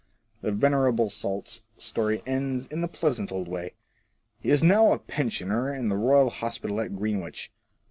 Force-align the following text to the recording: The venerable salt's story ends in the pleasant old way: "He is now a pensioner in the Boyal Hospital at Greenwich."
The 0.41 0.51
venerable 0.51 1.11
salt's 1.11 1.61
story 1.77 2.23
ends 2.25 2.65
in 2.65 2.81
the 2.81 2.87
pleasant 2.87 3.31
old 3.31 3.47
way: 3.47 3.75
"He 4.39 4.49
is 4.49 4.63
now 4.63 4.91
a 4.93 4.97
pensioner 4.97 5.71
in 5.71 5.89
the 5.89 5.95
Boyal 5.95 6.31
Hospital 6.31 6.81
at 6.81 6.95
Greenwich." 6.95 7.51